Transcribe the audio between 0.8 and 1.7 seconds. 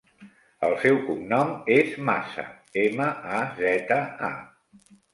seu cognom